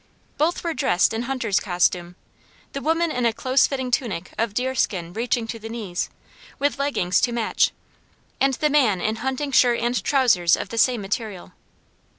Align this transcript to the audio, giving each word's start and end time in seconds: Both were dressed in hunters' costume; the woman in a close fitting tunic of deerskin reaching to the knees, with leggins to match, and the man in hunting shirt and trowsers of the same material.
Both 0.39 0.63
were 0.63 0.73
dressed 0.73 1.13
in 1.13 1.21
hunters' 1.29 1.59
costume; 1.59 2.15
the 2.73 2.81
woman 2.81 3.11
in 3.11 3.23
a 3.23 3.31
close 3.31 3.67
fitting 3.67 3.91
tunic 3.91 4.31
of 4.35 4.55
deerskin 4.55 5.13
reaching 5.13 5.45
to 5.49 5.59
the 5.59 5.69
knees, 5.69 6.09
with 6.57 6.79
leggins 6.79 7.21
to 7.21 7.31
match, 7.31 7.69
and 8.39 8.55
the 8.55 8.71
man 8.71 8.99
in 8.99 9.17
hunting 9.17 9.51
shirt 9.51 9.79
and 9.79 10.03
trowsers 10.03 10.57
of 10.57 10.69
the 10.69 10.79
same 10.79 11.01
material. 11.01 11.51